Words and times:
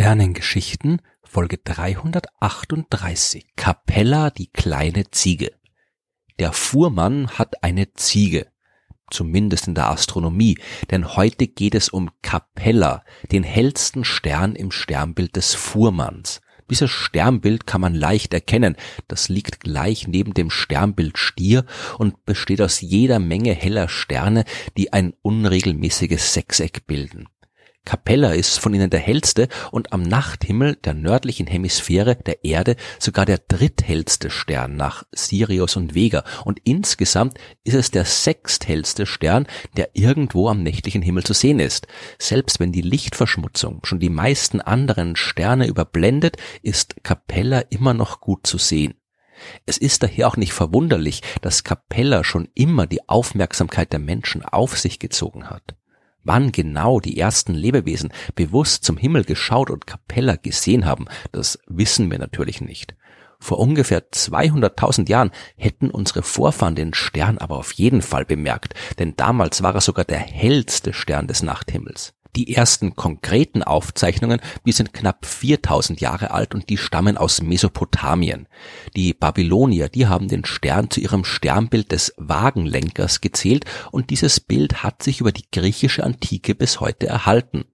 Sternengeschichten 0.00 1.02
Folge 1.22 1.58
338 1.58 3.48
Capella 3.54 4.30
die 4.30 4.46
kleine 4.46 5.10
Ziege. 5.10 5.52
Der 6.38 6.54
Fuhrmann 6.54 7.28
hat 7.32 7.62
eine 7.62 7.92
Ziege, 7.92 8.46
zumindest 9.10 9.68
in 9.68 9.74
der 9.74 9.90
Astronomie, 9.90 10.56
denn 10.90 11.16
heute 11.16 11.48
geht 11.48 11.74
es 11.74 11.90
um 11.90 12.08
Capella, 12.22 13.04
den 13.30 13.42
hellsten 13.42 14.04
Stern 14.04 14.56
im 14.56 14.70
Sternbild 14.70 15.36
des 15.36 15.52
Fuhrmanns. 15.52 16.40
Dieses 16.70 16.90
Sternbild 16.90 17.66
kann 17.66 17.82
man 17.82 17.94
leicht 17.94 18.32
erkennen. 18.32 18.76
Das 19.06 19.28
liegt 19.28 19.60
gleich 19.60 20.08
neben 20.08 20.32
dem 20.32 20.48
Sternbild 20.48 21.18
Stier 21.18 21.66
und 21.98 22.24
besteht 22.24 22.62
aus 22.62 22.80
jeder 22.80 23.18
Menge 23.18 23.52
heller 23.52 23.90
Sterne, 23.90 24.46
die 24.78 24.94
ein 24.94 25.12
unregelmäßiges 25.20 26.32
Sechseck 26.32 26.86
bilden. 26.86 27.28
Capella 27.86 28.32
ist 28.32 28.58
von 28.58 28.74
ihnen 28.74 28.90
der 28.90 29.00
hellste 29.00 29.48
und 29.72 29.92
am 29.92 30.02
Nachthimmel 30.02 30.76
der 30.76 30.94
nördlichen 30.94 31.46
Hemisphäre 31.46 32.14
der 32.14 32.44
Erde 32.44 32.76
sogar 32.98 33.24
der 33.24 33.38
dritthellste 33.38 34.30
Stern 34.30 34.76
nach 34.76 35.04
Sirius 35.12 35.76
und 35.76 35.94
Vega 35.94 36.22
und 36.44 36.60
insgesamt 36.64 37.38
ist 37.64 37.74
es 37.74 37.90
der 37.90 38.04
sechsthellste 38.04 39.06
Stern, 39.06 39.46
der 39.76 39.90
irgendwo 39.94 40.48
am 40.48 40.62
nächtlichen 40.62 41.02
Himmel 41.02 41.24
zu 41.24 41.32
sehen 41.32 41.58
ist. 41.58 41.86
Selbst 42.18 42.60
wenn 42.60 42.70
die 42.70 42.82
Lichtverschmutzung 42.82 43.80
schon 43.84 43.98
die 43.98 44.10
meisten 44.10 44.60
anderen 44.60 45.16
Sterne 45.16 45.66
überblendet, 45.66 46.36
ist 46.62 47.02
Capella 47.02 47.60
immer 47.70 47.94
noch 47.94 48.20
gut 48.20 48.46
zu 48.46 48.58
sehen. 48.58 48.94
Es 49.64 49.78
ist 49.78 50.02
daher 50.02 50.28
auch 50.28 50.36
nicht 50.36 50.52
verwunderlich, 50.52 51.22
dass 51.40 51.64
Capella 51.64 52.24
schon 52.24 52.48
immer 52.54 52.86
die 52.86 53.08
Aufmerksamkeit 53.08 53.90
der 53.90 54.00
Menschen 54.00 54.44
auf 54.44 54.78
sich 54.78 54.98
gezogen 54.98 55.48
hat. 55.48 55.76
Wann 56.22 56.52
genau 56.52 57.00
die 57.00 57.18
ersten 57.18 57.54
Lebewesen 57.54 58.12
bewusst 58.34 58.84
zum 58.84 58.96
Himmel 58.96 59.24
geschaut 59.24 59.70
und 59.70 59.86
Capella 59.86 60.36
gesehen 60.36 60.84
haben, 60.84 61.06
das 61.32 61.58
wissen 61.66 62.10
wir 62.10 62.18
natürlich 62.18 62.60
nicht. 62.60 62.94
Vor 63.38 63.58
ungefähr 63.58 64.10
200.000 64.10 65.08
Jahren 65.08 65.30
hätten 65.56 65.90
unsere 65.90 66.22
Vorfahren 66.22 66.74
den 66.74 66.92
Stern 66.92 67.38
aber 67.38 67.56
auf 67.56 67.72
jeden 67.72 68.02
Fall 68.02 68.26
bemerkt, 68.26 68.74
denn 68.98 69.16
damals 69.16 69.62
war 69.62 69.74
er 69.74 69.80
sogar 69.80 70.04
der 70.04 70.18
hellste 70.18 70.92
Stern 70.92 71.26
des 71.26 71.42
Nachthimmels. 71.42 72.12
Die 72.36 72.54
ersten 72.54 72.94
konkreten 72.94 73.62
Aufzeichnungen, 73.62 74.40
die 74.64 74.72
sind 74.72 74.92
knapp 74.92 75.26
4000 75.26 76.00
Jahre 76.00 76.30
alt 76.30 76.54
und 76.54 76.68
die 76.68 76.76
stammen 76.76 77.16
aus 77.16 77.42
Mesopotamien. 77.42 78.46
Die 78.96 79.14
Babylonier, 79.14 79.88
die 79.88 80.06
haben 80.06 80.28
den 80.28 80.44
Stern 80.44 80.90
zu 80.90 81.00
ihrem 81.00 81.24
Sternbild 81.24 81.92
des 81.92 82.14
Wagenlenkers 82.16 83.20
gezählt 83.20 83.64
und 83.90 84.10
dieses 84.10 84.40
Bild 84.40 84.82
hat 84.82 85.02
sich 85.02 85.20
über 85.20 85.32
die 85.32 85.50
griechische 85.50 86.04
Antike 86.04 86.54
bis 86.54 86.80
heute 86.80 87.06
erhalten. 87.06 87.64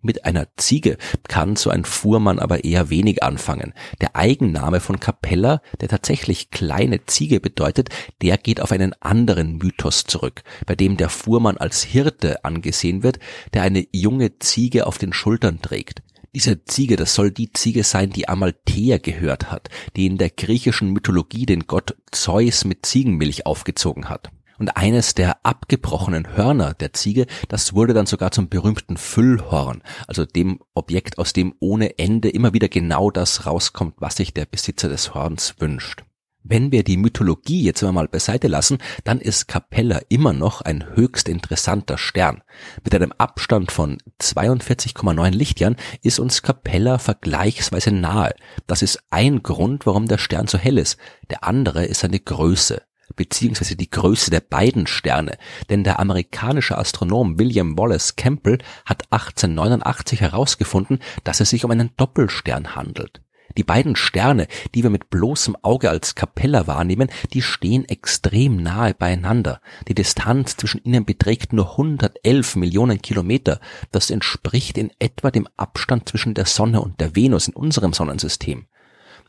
Mit 0.00 0.24
einer 0.24 0.48
Ziege 0.56 0.98
kann 1.28 1.56
so 1.56 1.70
ein 1.70 1.84
Fuhrmann 1.84 2.38
aber 2.38 2.64
eher 2.64 2.90
wenig 2.90 3.22
anfangen. 3.22 3.74
Der 4.00 4.16
Eigenname 4.16 4.80
von 4.80 5.00
Capella, 5.00 5.62
der 5.80 5.88
tatsächlich 5.88 6.50
kleine 6.50 7.04
Ziege 7.06 7.40
bedeutet, 7.40 7.88
der 8.20 8.38
geht 8.38 8.60
auf 8.60 8.72
einen 8.72 8.94
anderen 9.00 9.58
Mythos 9.58 10.04
zurück, 10.04 10.42
bei 10.66 10.74
dem 10.74 10.96
der 10.96 11.08
Fuhrmann 11.08 11.56
als 11.56 11.82
Hirte 11.82 12.44
angesehen 12.44 13.02
wird, 13.02 13.18
der 13.54 13.62
eine 13.62 13.86
junge 13.92 14.38
Ziege 14.38 14.86
auf 14.86 14.98
den 14.98 15.12
Schultern 15.12 15.60
trägt. 15.60 16.02
Diese 16.34 16.64
Ziege, 16.64 16.96
das 16.96 17.14
soll 17.14 17.30
die 17.30 17.52
Ziege 17.52 17.84
sein, 17.84 18.08
die 18.10 18.26
Amalthea 18.26 18.96
gehört 18.96 19.50
hat, 19.50 19.68
die 19.96 20.06
in 20.06 20.16
der 20.16 20.30
griechischen 20.30 20.90
Mythologie 20.90 21.44
den 21.44 21.66
Gott 21.66 21.94
Zeus 22.10 22.64
mit 22.64 22.86
Ziegenmilch 22.86 23.44
aufgezogen 23.44 24.08
hat. 24.08 24.30
Und 24.62 24.76
eines 24.76 25.14
der 25.14 25.44
abgebrochenen 25.44 26.36
Hörner 26.36 26.72
der 26.74 26.92
Ziege, 26.92 27.26
das 27.48 27.74
wurde 27.74 27.94
dann 27.94 28.06
sogar 28.06 28.30
zum 28.30 28.48
berühmten 28.48 28.96
Füllhorn, 28.96 29.82
also 30.06 30.24
dem 30.24 30.60
Objekt, 30.72 31.18
aus 31.18 31.32
dem 31.32 31.52
ohne 31.58 31.98
Ende 31.98 32.28
immer 32.28 32.52
wieder 32.52 32.68
genau 32.68 33.10
das 33.10 33.44
rauskommt, 33.44 33.96
was 33.98 34.14
sich 34.14 34.34
der 34.34 34.46
Besitzer 34.46 34.88
des 34.88 35.14
Horns 35.14 35.56
wünscht. 35.58 36.04
Wenn 36.44 36.70
wir 36.70 36.84
die 36.84 36.96
Mythologie 36.96 37.64
jetzt 37.64 37.82
mal 37.82 38.06
beiseite 38.06 38.46
lassen, 38.46 38.78
dann 39.02 39.20
ist 39.20 39.48
Capella 39.48 40.00
immer 40.08 40.32
noch 40.32 40.60
ein 40.60 40.94
höchst 40.94 41.28
interessanter 41.28 41.98
Stern. 41.98 42.42
Mit 42.84 42.94
einem 42.94 43.10
Abstand 43.18 43.72
von 43.72 43.98
42,9 44.20 45.30
Lichtjahren 45.30 45.74
ist 46.02 46.20
uns 46.20 46.42
Capella 46.42 46.98
vergleichsweise 46.98 47.90
nahe. 47.90 48.32
Das 48.68 48.82
ist 48.82 49.02
ein 49.10 49.42
Grund, 49.42 49.86
warum 49.86 50.06
der 50.06 50.18
Stern 50.18 50.46
so 50.46 50.56
hell 50.56 50.78
ist. 50.78 50.98
Der 51.30 51.42
andere 51.42 51.84
ist 51.84 52.02
seine 52.02 52.20
Größe 52.20 52.80
beziehungsweise 53.16 53.76
die 53.76 53.90
Größe 53.90 54.30
der 54.30 54.40
beiden 54.40 54.86
Sterne, 54.86 55.38
denn 55.70 55.84
der 55.84 56.00
amerikanische 56.00 56.78
Astronom 56.78 57.38
William 57.38 57.78
Wallace 57.78 58.16
Campbell 58.16 58.58
hat 58.84 59.04
1889 59.10 60.20
herausgefunden, 60.20 60.98
dass 61.24 61.40
es 61.40 61.50
sich 61.50 61.64
um 61.64 61.70
einen 61.70 61.90
Doppelstern 61.96 62.74
handelt. 62.74 63.22
Die 63.56 63.64
beiden 63.64 63.96
Sterne, 63.96 64.46
die 64.74 64.82
wir 64.82 64.90
mit 64.90 65.10
bloßem 65.10 65.56
Auge 65.62 65.90
als 65.90 66.14
Capella 66.14 66.66
wahrnehmen, 66.66 67.10
die 67.32 67.42
stehen 67.42 67.84
extrem 67.86 68.56
nahe 68.56 68.94
beieinander. 68.94 69.60
Die 69.88 69.94
Distanz 69.94 70.56
zwischen 70.56 70.82
ihnen 70.84 71.04
beträgt 71.04 71.52
nur 71.52 71.72
111 71.72 72.56
Millionen 72.56 73.02
Kilometer. 73.02 73.60
Das 73.90 74.10
entspricht 74.10 74.78
in 74.78 74.90
etwa 74.98 75.30
dem 75.30 75.48
Abstand 75.56 76.08
zwischen 76.08 76.34
der 76.34 76.46
Sonne 76.46 76.80
und 76.80 77.00
der 77.00 77.14
Venus 77.14 77.48
in 77.48 77.54
unserem 77.54 77.92
Sonnensystem. 77.92 78.66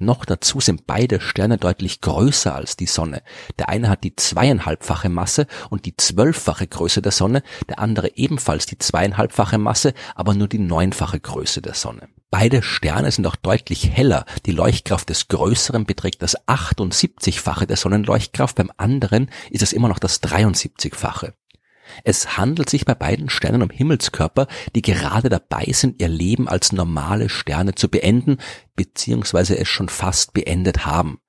Noch 0.03 0.25
dazu 0.25 0.59
sind 0.59 0.85
beide 0.85 1.21
Sterne 1.21 1.57
deutlich 1.57 2.01
größer 2.01 2.53
als 2.53 2.75
die 2.75 2.87
Sonne. 2.87 3.23
Der 3.57 3.69
eine 3.69 3.89
hat 3.89 4.03
die 4.03 4.15
zweieinhalbfache 4.15 5.07
Masse 5.07 5.47
und 5.69 5.85
die 5.85 5.95
zwölffache 5.95 6.67
Größe 6.67 7.01
der 7.01 7.13
Sonne, 7.13 7.41
der 7.69 7.79
andere 7.79 8.17
ebenfalls 8.17 8.65
die 8.65 8.77
zweieinhalbfache 8.77 9.57
Masse, 9.57 9.93
aber 10.15 10.33
nur 10.33 10.47
die 10.47 10.59
neunfache 10.59 11.19
Größe 11.19 11.61
der 11.61 11.73
Sonne. 11.73 12.09
Beide 12.31 12.63
Sterne 12.63 13.11
sind 13.11 13.27
auch 13.27 13.35
deutlich 13.35 13.91
heller. 13.91 14.25
Die 14.45 14.51
Leuchtkraft 14.51 15.07
des 15.07 15.27
größeren 15.27 15.85
beträgt 15.85 16.21
das 16.21 16.35
78-fache 16.47 17.65
der 17.65 17.77
Sonnenleuchtkraft, 17.77 18.55
beim 18.55 18.71
anderen 18.77 19.29
ist 19.51 19.61
es 19.61 19.71
immer 19.71 19.87
noch 19.87 19.99
das 19.99 20.21
73-fache. 20.23 21.33
Es 22.03 22.37
handelt 22.37 22.69
sich 22.69 22.85
bei 22.85 22.95
beiden 22.95 23.29
Sternen 23.29 23.61
um 23.61 23.69
Himmelskörper, 23.69 24.47
die 24.75 24.81
gerade 24.81 25.29
dabei 25.29 25.65
sind, 25.71 26.01
ihr 26.01 26.09
Leben 26.09 26.47
als 26.47 26.71
normale 26.71 27.29
Sterne 27.29 27.75
zu 27.75 27.89
beenden, 27.89 28.37
beziehungsweise 28.75 29.57
es 29.57 29.67
schon 29.67 29.89
fast 29.89 30.33
beendet 30.33 30.85
haben. 30.85 31.19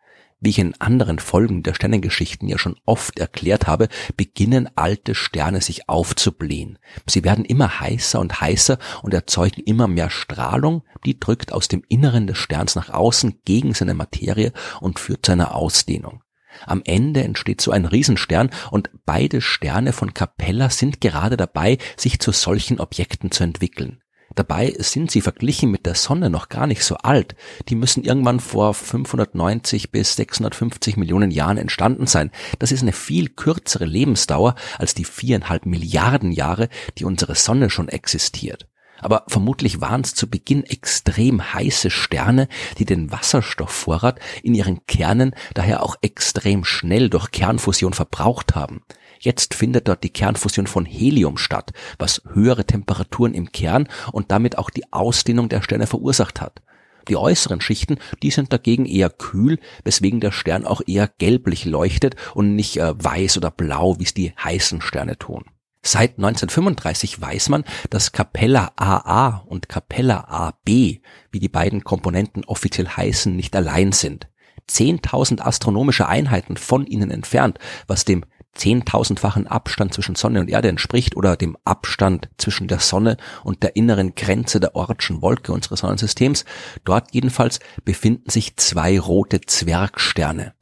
Wie 0.45 0.51
ich 0.51 0.59
in 0.59 0.79
anderen 0.79 1.21
Folgen 1.21 1.63
der 1.63 1.73
Sternengeschichten 1.73 2.49
ja 2.49 2.59
schon 2.59 2.77
oft 2.85 3.19
erklärt 3.19 3.67
habe, 3.67 3.89
beginnen 4.17 4.69
alte 4.77 5.15
Sterne 5.15 5.63
sich 5.63 5.89
aufzublähen. 5.89 6.79
Sie 7.07 7.25
werden 7.25 7.47
immer 7.47 7.81
heißer 7.81 8.21
und 8.21 8.43
heißer 8.43 8.79
und 9.03 9.15
erzeugen 9.15 9.63
immer 9.65 9.89
mehr 9.89 10.11
Strahlung, 10.11 10.83
die 11.07 11.19
drückt 11.19 11.53
aus 11.55 11.69
dem 11.69 11.83
Inneren 11.89 12.27
des 12.27 12.37
Sterns 12.37 12.75
nach 12.75 12.91
außen 12.91 13.41
gegen 13.47 13.73
seine 13.73 13.95
Materie 13.95 14.53
und 14.83 14.99
führt 14.99 15.25
zu 15.25 15.33
einer 15.33 15.55
Ausdehnung. 15.55 16.24
Am 16.67 16.83
Ende 16.85 17.23
entsteht 17.23 17.61
so 17.61 17.71
ein 17.71 17.85
Riesenstern 17.85 18.51
und 18.71 18.91
beide 19.07 19.41
Sterne 19.41 19.93
von 19.93 20.15
Capella 20.15 20.71
sind 20.71 21.01
gerade 21.01 21.37
dabei, 21.37 21.79
sich 21.97 22.19
zu 22.21 22.33
solchen 22.33 22.81
Objekten 22.81 23.31
zu 23.31 23.45
entwickeln. 23.45 24.01
Dabei 24.35 24.75
sind 24.79 25.11
sie 25.11 25.21
verglichen 25.21 25.71
mit 25.71 25.87
der 25.87 25.95
Sonne 25.95 26.29
noch 26.29 26.49
gar 26.49 26.67
nicht 26.67 26.83
so 26.83 26.97
alt. 26.97 27.37
Die 27.69 27.77
müssen 27.77 28.03
irgendwann 28.03 28.41
vor 28.41 28.75
590 28.75 29.93
bis 29.93 30.17
650 30.17 30.97
Millionen 30.97 31.31
Jahren 31.31 31.57
entstanden 31.57 32.07
sein. 32.07 32.33
Das 32.59 32.73
ist 32.73 32.83
eine 32.83 32.93
viel 32.93 33.29
kürzere 33.29 33.85
Lebensdauer 33.85 34.57
als 34.79 34.95
die 34.95 35.05
viereinhalb 35.05 35.67
Milliarden 35.67 36.33
Jahre, 36.33 36.69
die 36.99 37.05
unsere 37.05 37.37
Sonne 37.37 37.71
schon 37.71 37.89
existiert 37.89 38.67
aber 39.05 39.25
vermutlich 39.29 39.81
waren 39.81 40.01
es 40.01 40.15
zu 40.15 40.29
Beginn 40.29 40.65
extrem 40.65 41.53
heiße 41.55 41.91
Sterne, 41.91 42.49
die 42.79 42.85
den 42.85 43.13
Wasserstoffvorrat 43.13 44.19
in 44.43 44.55
ihren 44.55 44.87
Kernen 44.87 45.35
daher 45.53 45.83
auch 45.83 45.97
extrem 46.01 46.65
schnell 46.65 47.11
durch 47.11 47.31
Kernfusion 47.31 47.93
verbraucht 47.93 48.55
haben. 48.55 48.83
Jetzt 49.21 49.55
findet 49.55 49.89
dort 49.89 50.05
die 50.05 50.11
Kernfusion 50.11 50.67
von 50.67 50.85
Helium 50.85 51.39
statt, 51.39 51.73
was 51.99 52.23
höhere 52.33 52.65
Temperaturen 52.65 53.35
im 53.35 53.53
Kern 53.53 53.89
und 54.13 54.31
damit 54.31 54.59
auch 54.59 54.71
die 54.71 54.93
Ausdehnung 54.93 55.49
der 55.49 55.63
Sterne 55.63 55.87
verursacht 55.87 56.41
hat. 56.41 56.63
Die 57.09 57.17
äußeren 57.17 57.61
Schichten, 57.61 57.99
die 58.23 58.31
sind 58.31 58.53
dagegen 58.53 58.87
eher 58.87 59.11
kühl, 59.11 59.59
weswegen 59.85 60.21
der 60.21 60.33
Stern 60.33 60.65
auch 60.65 60.81
eher 60.87 61.09
gelblich 61.19 61.67
leuchtet 61.67 62.17
und 62.35 62.55
nicht 62.55 62.79
äh, 62.79 62.95
weiß 62.97 63.37
oder 63.37 63.51
blau, 63.51 63.99
wie 63.99 64.05
es 64.05 64.15
die 64.15 64.33
heißen 64.43 64.81
Sterne 64.81 65.19
tun. 65.19 65.45
Seit 65.87 66.13
1935 66.17 67.21
weiß 67.21 67.51
man, 67.51 67.63
dass 67.91 68.13
Capella 68.13 68.73
AA 68.77 69.45
und 69.47 69.69
Capella 69.69 70.25
AB, 70.29 70.67
wie 70.67 71.41
die 71.41 71.51
beiden 71.51 71.85
Komponenten 71.85 72.43
offiziell 72.45 72.89
heißen, 72.89 73.37
nicht 73.37 73.55
allein 73.55 73.93
sind. 73.93 74.29
10.000 74.71 75.43
astronomische 75.43 76.09
Einheiten 76.09 76.57
von 76.57 76.87
ihnen 76.87 77.11
entfernt, 77.11 77.59
was 77.87 78.07
dem 78.07 78.25
zehntausendfachen 78.55 79.47
Abstand 79.47 79.93
zwischen 79.93 80.15
Sonne 80.15 80.41
und 80.41 80.49
Erde 80.49 80.69
entspricht 80.69 81.17
oder 81.17 81.37
dem 81.37 81.57
Abstand 81.65 82.31
zwischen 82.39 82.67
der 82.67 82.79
Sonne 82.79 83.19
und 83.43 83.63
der 83.63 83.77
inneren 83.77 84.15
Grenze 84.15 84.61
der 84.61 84.75
Ortschen 84.75 85.21
Wolke 85.21 85.53
unseres 85.53 85.81
Sonnensystems. 85.81 86.47
Dort 86.85 87.13
jedenfalls 87.13 87.61
befinden 87.85 88.31
sich 88.31 88.57
zwei 88.57 88.99
rote 88.99 89.43
Zwergsterne. 89.43 90.55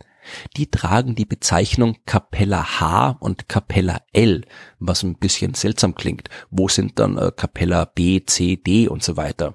Die 0.56 0.70
tragen 0.70 1.14
die 1.14 1.24
Bezeichnung 1.24 1.96
Capella 2.06 2.80
H 2.80 3.16
und 3.20 3.48
Capella 3.48 4.00
L, 4.12 4.44
was 4.78 5.02
ein 5.02 5.16
bisschen 5.16 5.54
seltsam 5.54 5.94
klingt. 5.94 6.28
Wo 6.50 6.69
sind 6.69 6.98
dann 6.98 7.19
äh, 7.19 7.32
Capella 7.36 7.84
B, 7.84 8.24
C, 8.24 8.56
D 8.56 8.88
und 8.88 9.02
so 9.02 9.16
weiter? 9.16 9.54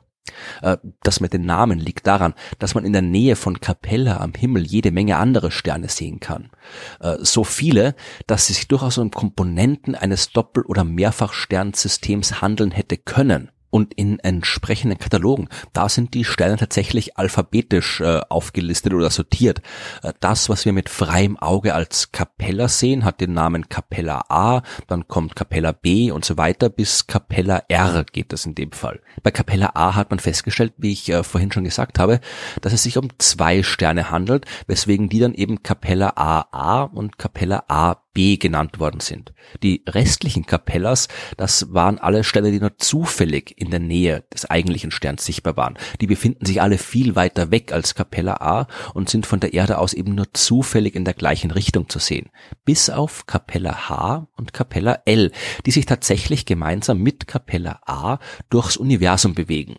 Äh, 0.61 0.77
das 1.03 1.19
mit 1.19 1.33
den 1.33 1.45
Namen 1.45 1.79
liegt 1.79 2.07
daran, 2.07 2.33
dass 2.59 2.75
man 2.75 2.85
in 2.85 2.93
der 2.93 3.01
Nähe 3.01 3.35
von 3.35 3.59
Capella 3.59 4.17
am 4.17 4.33
Himmel 4.33 4.65
jede 4.65 4.91
Menge 4.91 5.17
andere 5.17 5.51
Sterne 5.51 5.89
sehen 5.89 6.19
kann. 6.19 6.51
Äh, 6.99 7.17
so 7.19 7.43
viele, 7.43 7.95
dass 8.27 8.47
sie 8.47 8.53
sich 8.53 8.67
durchaus 8.67 8.97
um 8.97 9.11
Komponenten 9.11 9.95
eines 9.95 10.31
Doppel- 10.31 10.65
oder 10.65 10.83
Mehrfachsternsystems 10.83 12.41
handeln 12.41 12.71
hätte 12.71 12.97
können 12.97 13.51
und 13.69 13.93
in 13.93 14.19
entsprechenden 14.19 14.97
Katalogen, 14.97 15.49
da 15.73 15.89
sind 15.89 16.13
die 16.13 16.23
Sterne 16.23 16.57
tatsächlich 16.57 17.17
alphabetisch 17.17 18.01
äh, 18.01 18.21
aufgelistet 18.29 18.93
oder 18.93 19.09
sortiert. 19.09 19.61
Äh, 20.03 20.13
das, 20.19 20.49
was 20.49 20.65
wir 20.65 20.73
mit 20.73 20.89
freiem 20.89 21.37
Auge 21.37 21.73
als 21.73 22.11
Capella 22.11 22.67
sehen, 22.67 23.05
hat 23.05 23.21
den 23.21 23.33
Namen 23.33 23.69
Capella 23.69 24.25
A, 24.29 24.61
dann 24.87 25.07
kommt 25.07 25.35
Capella 25.35 25.71
B 25.71 26.11
und 26.11 26.25
so 26.25 26.37
weiter 26.37 26.69
bis 26.69 27.07
Capella 27.07 27.63
R 27.67 28.05
geht 28.11 28.33
das 28.33 28.45
in 28.45 28.55
dem 28.55 28.71
Fall. 28.71 29.01
Bei 29.23 29.31
Capella 29.31 29.71
A 29.73 29.95
hat 29.95 30.09
man 30.09 30.19
festgestellt, 30.19 30.73
wie 30.77 30.91
ich 30.91 31.09
äh, 31.09 31.23
vorhin 31.23 31.51
schon 31.51 31.63
gesagt 31.63 31.99
habe, 31.99 32.19
dass 32.61 32.73
es 32.73 32.83
sich 32.83 32.97
um 32.97 33.09
zwei 33.17 33.63
Sterne 33.63 34.11
handelt, 34.11 34.45
weswegen 34.67 35.09
die 35.09 35.19
dann 35.19 35.33
eben 35.33 35.63
Capella 35.63 36.13
AA 36.15 36.83
und 36.83 37.17
Capella 37.17 37.63
A 37.67 38.01
B 38.13 38.37
genannt 38.37 38.79
worden 38.79 38.99
sind. 38.99 39.33
Die 39.61 39.83
restlichen 39.87 40.45
Capellas, 40.47 41.07
das 41.37 41.71
waren 41.73 41.99
alle 41.99 42.23
Sterne, 42.23 42.51
die 42.51 42.59
nur 42.59 42.77
zufällig 42.77 43.56
in 43.57 43.71
der 43.71 43.79
Nähe 43.79 44.23
des 44.31 44.45
eigentlichen 44.45 44.91
Sterns 44.91 45.25
sichtbar 45.25 45.57
waren. 45.57 45.77
Die 45.99 46.07
befinden 46.07 46.45
sich 46.45 46.61
alle 46.61 46.77
viel 46.77 47.15
weiter 47.15 47.51
weg 47.51 47.73
als 47.73 47.95
Capella 47.95 48.35
A 48.35 48.67
und 48.93 49.09
sind 49.09 49.25
von 49.25 49.39
der 49.39 49.53
Erde 49.53 49.79
aus 49.79 49.93
eben 49.93 50.15
nur 50.15 50.33
zufällig 50.33 50.95
in 50.95 51.05
der 51.05 51.15
gleichen 51.15 51.51
Richtung 51.51 51.89
zu 51.89 51.99
sehen. 51.99 52.29
Bis 52.65 52.89
auf 52.89 53.25
Capella 53.25 53.89
H 53.89 54.27
und 54.35 54.53
Capella 54.53 55.01
L, 55.05 55.31
die 55.65 55.71
sich 55.71 55.87
tatsächlich 55.87 56.45
gemeinsam 56.45 56.99
mit 56.99 57.27
Capella 57.27 57.81
A 57.85 58.19
durchs 58.49 58.77
Universum 58.77 59.33
bewegen. 59.33 59.77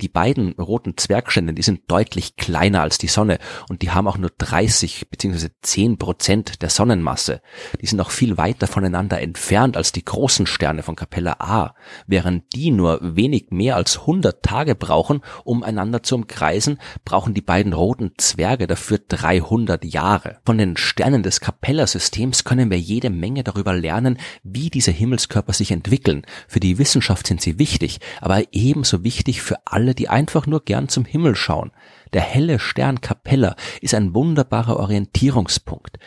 Die 0.00 0.08
beiden 0.08 0.52
roten 0.52 0.96
Zwergsterne, 0.96 1.52
die 1.52 1.62
sind 1.62 1.82
deutlich 1.88 2.36
kleiner 2.36 2.80
als 2.80 2.96
die 2.96 3.08
Sonne 3.08 3.38
und 3.68 3.82
die 3.82 3.90
haben 3.90 4.08
auch 4.08 4.16
nur 4.16 4.30
30 4.36 5.10
bzw. 5.10 5.48
10 5.60 5.98
Prozent 5.98 6.62
der 6.62 6.70
Sonnenmasse. 6.70 7.42
Die 7.80 7.86
sind 7.86 8.00
auch 8.00 8.10
viel 8.10 8.38
weiter 8.38 8.66
voneinander 8.66 9.20
entfernt 9.20 9.76
als 9.76 9.92
die 9.92 10.04
großen 10.04 10.46
Sterne 10.46 10.82
von 10.82 10.96
Capella 10.96 11.36
A, 11.38 11.74
während 12.06 12.54
die 12.54 12.70
nur 12.70 12.98
wenig 13.18 13.50
mehr 13.50 13.76
als 13.76 13.98
100 13.98 14.42
Tage 14.42 14.74
brauchen, 14.74 15.20
um 15.44 15.62
einander 15.62 16.02
zu 16.02 16.14
umkreisen, 16.14 16.78
brauchen 17.04 17.34
die 17.34 17.42
beiden 17.42 17.74
roten 17.74 18.12
Zwerge 18.16 18.66
dafür 18.66 18.98
300 19.06 19.84
Jahre. 19.84 20.38
Von 20.46 20.56
den 20.56 20.78
Sternen 20.78 21.22
des 21.22 21.40
Capella-Systems 21.40 22.44
können 22.44 22.70
wir 22.70 22.78
jede 22.78 23.10
Menge 23.10 23.44
darüber 23.44 23.74
lernen, 23.74 24.18
wie 24.42 24.70
diese 24.70 24.92
Himmelskörper 24.92 25.52
sich 25.52 25.70
entwickeln. 25.70 26.22
Für 26.46 26.60
die 26.60 26.78
Wissenschaft 26.78 27.26
sind 27.26 27.42
sie 27.42 27.58
wichtig, 27.58 27.98
aber 28.22 28.42
ebenso 28.52 29.04
wichtig 29.04 29.42
für 29.42 29.56
alle, 29.66 29.94
die 29.94 30.08
einfach 30.08 30.46
nur 30.46 30.64
gern 30.64 30.88
zum 30.88 31.04
Himmel 31.04 31.34
schauen. 31.36 31.72
Der 32.12 32.22
helle 32.22 32.58
Stern 32.58 33.00
Capella 33.00 33.56
ist 33.82 33.94
ein 33.94 34.14
wunderbarer 34.14 34.78
Orientierungspunkt. 34.78 35.98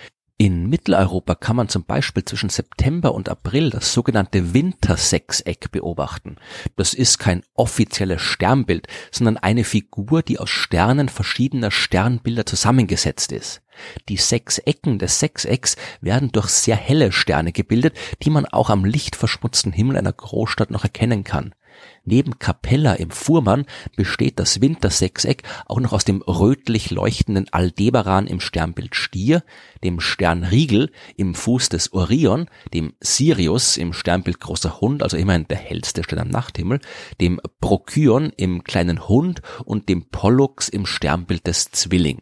In 0.41 0.71
Mitteleuropa 0.71 1.35
kann 1.35 1.55
man 1.55 1.69
zum 1.69 1.83
Beispiel 1.83 2.25
zwischen 2.25 2.49
September 2.49 3.13
und 3.13 3.29
April 3.29 3.69
das 3.69 3.93
sogenannte 3.93 4.55
Wintersechseck 4.55 5.71
beobachten. 5.71 6.37
Das 6.75 6.95
ist 6.95 7.19
kein 7.19 7.43
offizielles 7.53 8.23
Sternbild, 8.23 8.87
sondern 9.11 9.37
eine 9.37 9.63
Figur, 9.63 10.23
die 10.23 10.39
aus 10.39 10.49
Sternen 10.49 11.09
verschiedener 11.09 11.69
Sternbilder 11.69 12.47
zusammengesetzt 12.47 13.31
ist. 13.31 13.61
Die 14.09 14.17
sechs 14.17 14.57
Ecken 14.57 14.97
des 14.97 15.19
Sechsecks 15.19 15.75
werden 16.01 16.31
durch 16.31 16.49
sehr 16.49 16.75
helle 16.75 17.11
Sterne 17.11 17.51
gebildet, 17.51 17.95
die 18.23 18.31
man 18.31 18.47
auch 18.47 18.71
am 18.71 18.83
lichtverschmutzten 18.83 19.71
Himmel 19.71 19.95
einer 19.95 20.11
Großstadt 20.11 20.71
noch 20.71 20.83
erkennen 20.85 21.23
kann. 21.23 21.53
Neben 22.03 22.39
Capella 22.39 22.93
im 22.93 23.11
Fuhrmann 23.11 23.65
besteht 23.95 24.39
das 24.39 24.61
Wintersechseck 24.61 25.43
auch 25.67 25.79
noch 25.79 25.93
aus 25.93 26.03
dem 26.03 26.21
rötlich 26.23 26.89
leuchtenden 26.89 27.47
Aldebaran 27.51 28.27
im 28.27 28.39
Sternbild 28.39 28.95
Stier, 28.95 29.43
dem 29.83 29.99
Stern 29.99 30.43
Riegel 30.43 30.91
im 31.15 31.35
Fuß 31.35 31.69
des 31.69 31.93
Orion, 31.93 32.47
dem 32.73 32.93
Sirius 32.99 33.77
im 33.77 33.93
Sternbild 33.93 34.39
Großer 34.39 34.81
Hund, 34.81 35.03
also 35.03 35.17
immerhin 35.17 35.47
der 35.47 35.57
hellste 35.57 36.03
Stern 36.03 36.19
am 36.19 36.29
Nachthimmel, 36.29 36.79
dem 37.19 37.39
Procyon 37.59 38.31
im 38.35 38.63
kleinen 38.63 39.07
Hund 39.07 39.41
und 39.65 39.89
dem 39.89 40.09
Pollux 40.09 40.69
im 40.69 40.85
Sternbild 40.85 41.45
des 41.45 41.71
Zwilling. 41.71 42.21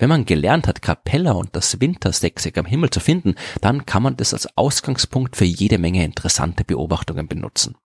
Wenn 0.00 0.08
man 0.08 0.24
gelernt 0.24 0.66
hat, 0.66 0.80
Capella 0.80 1.32
und 1.32 1.54
das 1.54 1.78
Wintersechseck 1.78 2.56
am 2.56 2.64
Himmel 2.64 2.88
zu 2.88 3.00
finden, 3.00 3.34
dann 3.60 3.84
kann 3.84 4.02
man 4.02 4.16
das 4.16 4.32
als 4.32 4.56
Ausgangspunkt 4.56 5.36
für 5.36 5.44
jede 5.44 5.76
Menge 5.76 6.04
interessante 6.04 6.64
Beobachtungen 6.64 7.28
benutzen. 7.28 7.76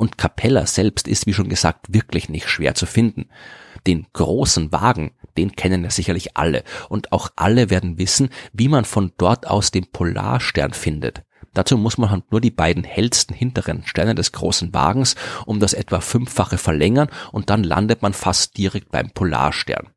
Und 0.00 0.16
Capella 0.16 0.64
selbst 0.64 1.06
ist, 1.06 1.26
wie 1.26 1.34
schon 1.34 1.50
gesagt, 1.50 1.92
wirklich 1.92 2.30
nicht 2.30 2.48
schwer 2.48 2.74
zu 2.74 2.86
finden. 2.86 3.28
Den 3.86 4.06
großen 4.14 4.72
Wagen, 4.72 5.10
den 5.36 5.52
kennen 5.52 5.84
ja 5.84 5.90
sicherlich 5.90 6.38
alle. 6.38 6.64
Und 6.88 7.12
auch 7.12 7.28
alle 7.36 7.68
werden 7.68 7.98
wissen, 7.98 8.30
wie 8.54 8.68
man 8.68 8.86
von 8.86 9.12
dort 9.18 9.46
aus 9.46 9.72
den 9.72 9.92
Polarstern 9.92 10.72
findet. 10.72 11.22
Dazu 11.52 11.76
muss 11.76 11.98
man 11.98 12.08
halt 12.08 12.32
nur 12.32 12.40
die 12.40 12.50
beiden 12.50 12.82
hellsten 12.82 13.34
hinteren 13.34 13.82
Sterne 13.84 14.14
des 14.14 14.32
großen 14.32 14.72
Wagens 14.72 15.16
um 15.44 15.60
das 15.60 15.74
etwa 15.74 16.00
fünffache 16.00 16.56
verlängern 16.56 17.10
und 17.30 17.50
dann 17.50 17.62
landet 17.62 18.00
man 18.00 18.14
fast 18.14 18.56
direkt 18.56 18.90
beim 18.90 19.10
Polarstern. 19.10 19.90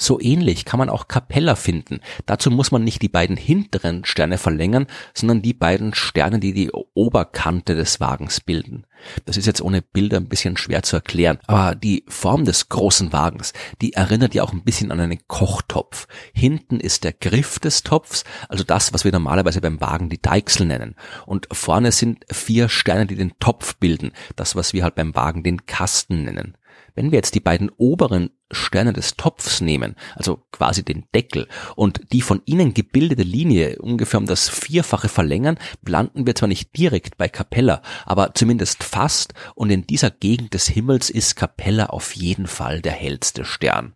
So 0.00 0.18
ähnlich 0.18 0.64
kann 0.64 0.78
man 0.78 0.88
auch 0.88 1.08
Capella 1.08 1.56
finden. 1.56 2.00
Dazu 2.24 2.50
muss 2.50 2.70
man 2.70 2.82
nicht 2.82 3.02
die 3.02 3.10
beiden 3.10 3.36
hinteren 3.36 4.06
Sterne 4.06 4.38
verlängern, 4.38 4.86
sondern 5.12 5.42
die 5.42 5.52
beiden 5.52 5.92
Sterne, 5.92 6.40
die 6.40 6.54
die 6.54 6.70
Oberkante 6.70 7.74
des 7.74 8.00
Wagens 8.00 8.40
bilden. 8.40 8.86
Das 9.26 9.36
ist 9.36 9.44
jetzt 9.44 9.60
ohne 9.60 9.82
Bilder 9.82 10.16
ein 10.16 10.30
bisschen 10.30 10.56
schwer 10.56 10.82
zu 10.82 10.96
erklären, 10.96 11.38
aber 11.46 11.74
die 11.74 12.06
Form 12.08 12.46
des 12.46 12.70
großen 12.70 13.12
Wagens, 13.12 13.52
die 13.82 13.92
erinnert 13.92 14.34
ja 14.34 14.42
auch 14.42 14.54
ein 14.54 14.64
bisschen 14.64 14.90
an 14.90 15.00
einen 15.00 15.20
Kochtopf. 15.28 16.08
Hinten 16.32 16.80
ist 16.80 17.04
der 17.04 17.12
Griff 17.12 17.58
des 17.58 17.82
Topfs, 17.82 18.24
also 18.48 18.64
das, 18.64 18.94
was 18.94 19.04
wir 19.04 19.12
normalerweise 19.12 19.60
beim 19.60 19.82
Wagen 19.82 20.08
die 20.08 20.22
Deichsel 20.22 20.66
nennen. 20.66 20.96
Und 21.26 21.46
vorne 21.52 21.92
sind 21.92 22.24
vier 22.30 22.70
Sterne, 22.70 23.04
die 23.04 23.16
den 23.16 23.38
Topf 23.38 23.76
bilden, 23.76 24.12
das, 24.34 24.56
was 24.56 24.72
wir 24.72 24.82
halt 24.82 24.94
beim 24.94 25.14
Wagen 25.14 25.42
den 25.42 25.66
Kasten 25.66 26.24
nennen. 26.24 26.56
Wenn 26.94 27.10
wir 27.10 27.18
jetzt 27.18 27.34
die 27.34 27.40
beiden 27.40 27.70
oberen 27.76 28.30
Sterne 28.50 28.92
des 28.92 29.16
Topfs 29.16 29.60
nehmen, 29.60 29.94
also 30.16 30.42
quasi 30.50 30.84
den 30.84 31.04
Deckel, 31.14 31.46
und 31.76 32.00
die 32.12 32.20
von 32.20 32.42
ihnen 32.44 32.74
gebildete 32.74 33.22
Linie 33.22 33.78
ungefähr 33.78 34.18
um 34.18 34.26
das 34.26 34.48
Vierfache 34.48 35.08
verlängern, 35.08 35.58
landen 35.86 36.26
wir 36.26 36.34
zwar 36.34 36.48
nicht 36.48 36.76
direkt 36.76 37.16
bei 37.16 37.28
Capella, 37.28 37.82
aber 38.04 38.34
zumindest 38.34 38.82
fast, 38.82 39.34
und 39.54 39.70
in 39.70 39.86
dieser 39.86 40.10
Gegend 40.10 40.54
des 40.54 40.68
Himmels 40.68 41.10
ist 41.10 41.36
Capella 41.36 41.86
auf 41.86 42.16
jeden 42.16 42.46
Fall 42.46 42.80
der 42.80 42.92
hellste 42.92 43.44
Stern. 43.44 43.94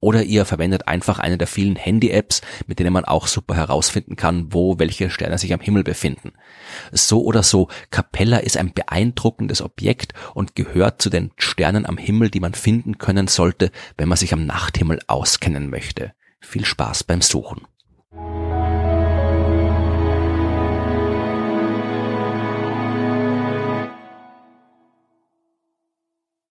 Oder 0.00 0.22
ihr 0.24 0.44
verwendet 0.44 0.88
einfach 0.88 1.18
eine 1.18 1.38
der 1.38 1.46
vielen 1.46 1.76
Handy-Apps, 1.76 2.42
mit 2.66 2.78
denen 2.78 2.92
man 2.92 3.06
auch 3.06 3.26
super 3.26 3.54
herausfinden 3.54 4.14
kann, 4.14 4.52
wo 4.52 4.78
welche 4.78 5.08
Sterne 5.08 5.38
sich 5.38 5.54
am 5.54 5.60
Himmel 5.60 5.84
befinden. 5.84 6.32
So 6.92 7.24
oder 7.24 7.42
so, 7.42 7.68
Capella 7.90 8.38
ist 8.38 8.58
ein 8.58 8.74
beeindruckendes 8.74 9.62
Objekt 9.62 10.12
und 10.34 10.54
gehört 10.54 11.00
zu 11.00 11.08
den 11.08 11.30
Sternen 11.38 11.86
am 11.86 11.96
Himmel, 11.96 12.30
die 12.30 12.40
man 12.40 12.54
finden 12.54 12.98
können 12.98 13.26
sollte, 13.26 13.70
wenn 13.96 14.08
man 14.08 14.18
sich 14.18 14.34
am 14.34 14.44
Nachthimmel 14.44 15.00
auskennen 15.06 15.70
möchte. 15.70 16.12
Viel 16.40 16.66
Spaß 16.66 17.04
beim 17.04 17.22
Suchen. 17.22 17.62